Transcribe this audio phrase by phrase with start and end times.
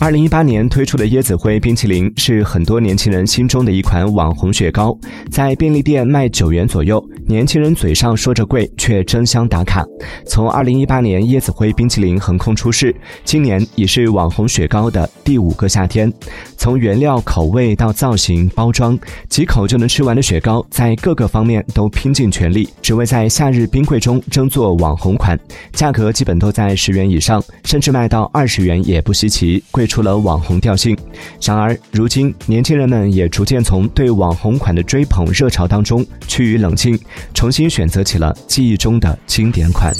[0.00, 4.96] 二零一八年推出的椰子灰冰淇淋是很多年轻人心中的一款网红雪糕，
[5.30, 9.84] 在便利店卖九元左右，年轻人嘴上说着贵，却争相打卡。
[10.26, 12.94] 从二零一八年椰子灰冰淇淋横空出世，
[13.24, 16.12] 今年已是网红雪糕的第五个夏天。
[16.56, 18.98] 从原料、口味到造型、包装，
[19.28, 25.38] 几口就能吃完的雪糕，在各个方面都拼尽全力，只为在夏日冰柜中争做网红款。
[25.72, 29.62] 价格基本都在十元以上，甚至卖到二十元也不稀奇。
[29.74, 29.84] 贵。
[29.94, 30.96] 出了网红调性，
[31.40, 36.98] 然而如今年轻人们也逐渐从对网红款的追捧热潮当中趋于冷静，
[37.32, 39.92] 重新选择起了记忆中的经典款。